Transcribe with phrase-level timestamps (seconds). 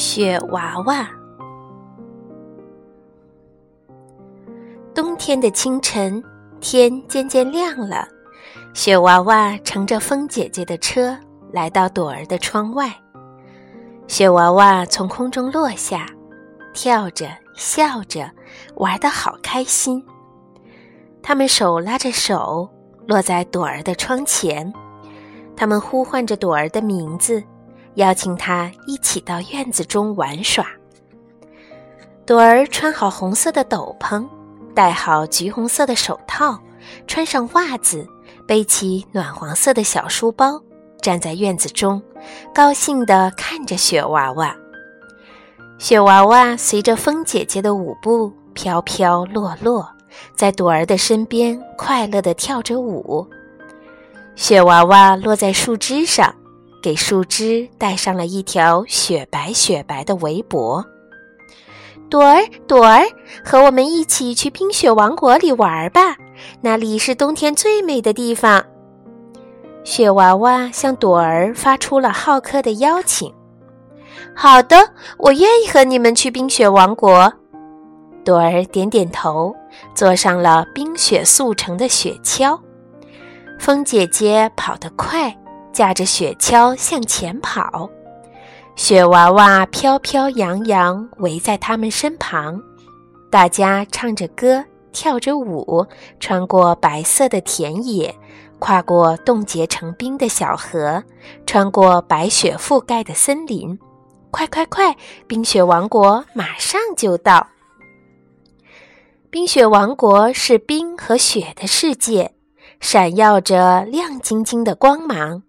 [0.00, 1.10] 雪娃娃。
[4.94, 6.22] 冬天的清晨，
[6.60, 8.06] 天渐渐亮了，
[8.74, 11.18] 雪娃娃乘着风姐姐的车
[11.50, 12.94] 来到朵儿的窗外。
[14.06, 16.06] 雪娃娃从空中落下，
[16.72, 18.30] 跳着，笑着，
[18.76, 20.00] 玩得好开心。
[21.20, 22.70] 他们手拉着手，
[23.08, 24.72] 落在朵儿的窗前。
[25.56, 27.42] 他们呼唤着朵儿的名字。
[27.98, 30.64] 邀请他一起到院子中玩耍。
[32.24, 34.24] 朵儿穿好红色的斗篷，
[34.72, 36.58] 戴好橘红色的手套，
[37.08, 38.06] 穿上袜子，
[38.46, 40.62] 背起暖黄色的小书包，
[41.02, 42.00] 站在院子中，
[42.54, 44.54] 高兴地看着雪娃娃。
[45.78, 49.88] 雪娃娃随着风姐姐的舞步飘飘落落，
[50.36, 53.26] 在朵儿的身边快乐地跳着舞。
[54.36, 56.32] 雪娃娃落在树枝上。
[56.82, 60.84] 给树枝戴上了一条雪白雪白的围脖。
[62.10, 63.04] 朵儿，朵儿，
[63.44, 66.16] 和我们一起去冰雪王国里玩吧，
[66.62, 68.64] 那里是冬天最美的地方。
[69.84, 73.32] 雪娃娃向朵儿发出了好客的邀请。
[74.34, 74.76] 好的，
[75.18, 77.32] 我愿意和你们去冰雪王国。
[78.24, 79.54] 朵儿点点头，
[79.94, 82.58] 坐上了冰雪速成的雪橇。
[83.58, 85.34] 风姐姐跑得快。
[85.78, 87.88] 驾着雪橇向前跑，
[88.74, 92.60] 雪娃娃飘飘扬扬围在他们身旁，
[93.30, 95.86] 大家唱着歌，跳着舞，
[96.18, 98.12] 穿过白色的田野，
[98.58, 101.00] 跨过冻结成冰的小河，
[101.46, 103.78] 穿过白雪覆盖的森林。
[104.32, 104.96] 快快快！
[105.28, 107.46] 冰雪王国马上就到。
[109.30, 112.32] 冰雪王国是冰和雪的世界，
[112.80, 115.44] 闪耀着亮晶晶的光芒。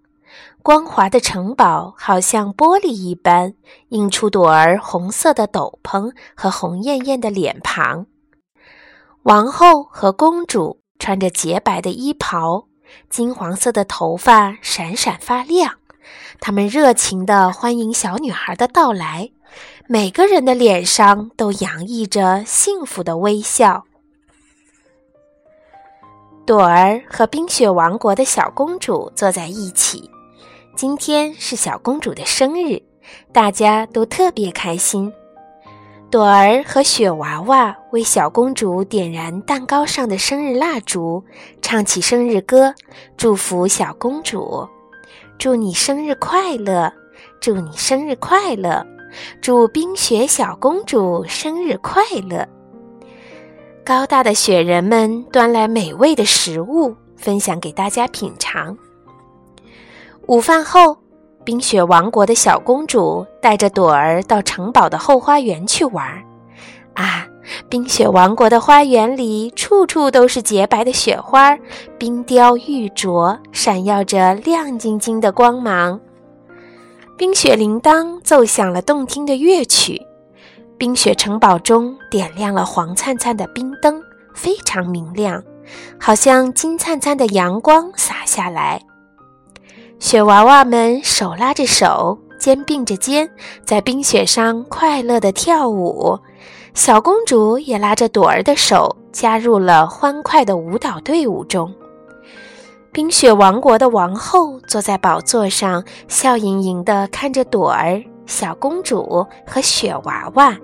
[0.69, 3.55] 光滑的城堡好像玻璃一般，
[3.87, 8.05] 映出朵儿红色的斗篷和红艳艳的脸庞。
[9.23, 12.67] 王后和公主穿着洁白的衣袍，
[13.09, 15.77] 金黄色的头发闪闪发亮。
[16.39, 19.31] 他们热情地欢迎小女孩的到来，
[19.87, 23.85] 每个人的脸上都洋溢着幸福的微笑。
[26.45, 30.11] 朵儿和冰雪王国的小公主坐在一起。
[30.79, 32.81] 今天是小公主的生日，
[33.33, 35.11] 大家都特别开心。
[36.09, 41.25] 朵儿和雪娃娃为小公主点燃蛋糕上的生日蜡烛，
[41.61, 42.73] 唱起生日歌，
[43.17, 44.65] 祝福小公主
[45.37, 46.93] ：“祝你生日快乐！
[47.41, 48.87] 祝你生日快乐！
[49.41, 52.47] 祝冰雪小公主生日快乐！”
[53.83, 58.77] 高大的雪人们端来美味的食物，分享给大家品尝。
[60.29, 60.95] 午饭后，
[61.43, 66.05] 冰雪王国的小公主带着朵儿到城堡的后花园去玩。
[66.93, 67.25] 啊，
[67.67, 71.57] 冰雪王国的花园里处处都是洁白的雪花，
[71.97, 75.99] 冰雕玉琢，闪耀着亮晶晶的光芒。
[77.17, 79.99] 冰雪铃铛奏响了动听的乐曲，
[80.77, 83.99] 冰雪城堡中点亮了黄灿灿的冰灯，
[84.35, 85.43] 非常明亮，
[85.99, 88.79] 好像金灿灿的阳光洒下来。
[89.99, 93.29] 雪娃娃们手拉着手，肩并着肩，
[93.65, 96.17] 在冰雪上快乐地跳舞。
[96.73, 101.73] 小公主也拉着朵儿的手，加入了欢快的舞蹈队伍中。
[102.93, 110.57] 冰雪王国的王后坐在宝座上，笑盈盈地看着朵儿、小公主和雪娃娃，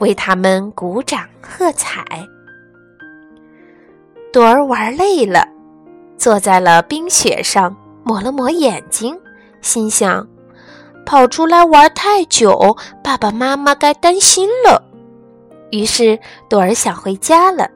[0.00, 2.04] 为他们鼓掌喝彩。
[4.32, 5.46] 朵儿玩累了，
[6.18, 7.74] 坐在了冰雪上。
[8.04, 9.18] 抹了抹眼睛，
[9.62, 10.28] 心想
[11.06, 14.82] ：“跑出来玩太久，爸爸妈妈该担心了。”
[15.72, 16.18] 于是，
[16.48, 17.68] 朵儿想回家了。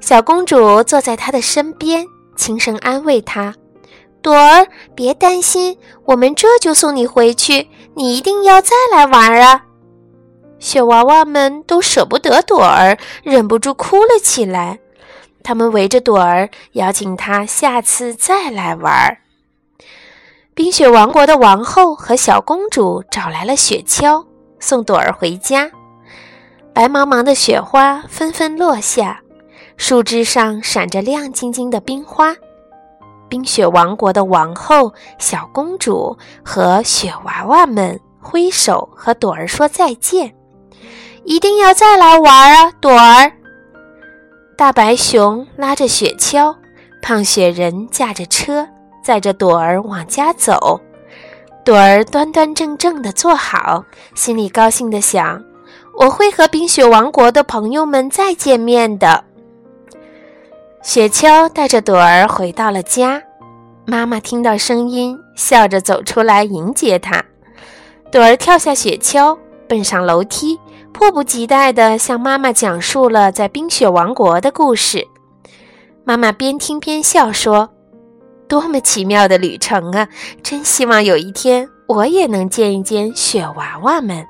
[0.00, 2.06] 小公主坐在她的身边，
[2.36, 3.54] 轻声安慰她
[4.22, 7.68] ：“朵儿，别担心，我们这就送你回去。
[7.94, 9.64] 你一定要再来玩啊！”
[10.60, 14.78] 雪娃娃们都舍不得朵儿，忍不住哭了起来。
[15.42, 19.18] 他们围着朵儿，邀请她下次再来玩。
[20.58, 24.26] 冰雪王国的王后和小公主找来了雪橇，
[24.58, 25.70] 送朵儿回家。
[26.72, 29.20] 白茫茫的雪花纷纷落下，
[29.76, 32.34] 树枝上闪着亮晶晶的冰花。
[33.28, 40.34] 冰雪王国的王后、小公主和雪娃娃们挥手和朵儿说再见，
[41.22, 43.30] 一定要再来玩啊，朵儿！
[44.56, 46.56] 大白熊拉着雪橇，
[47.00, 48.66] 胖雪人驾着车。
[49.02, 50.80] 载着朵儿往家走，
[51.64, 53.84] 朵儿端端正正地坐好，
[54.14, 55.42] 心里高兴地想
[55.98, 59.24] ：“我会和冰雪王国的朋友们再见面的。”
[60.82, 63.22] 雪橇带着朵儿回到了家，
[63.84, 67.24] 妈妈听到声音，笑着走出来迎接她。
[68.10, 69.36] 朵儿跳下雪橇，
[69.68, 70.58] 奔上楼梯，
[70.92, 75.06] 迫不及待地向妈妈讲述了在冰雪王国的故事。
[76.04, 77.68] 妈妈边听边笑说
[78.48, 80.08] ：“多么奇妙的旅程啊！
[80.42, 84.26] 真希望有一天我也能见一见雪娃娃们。”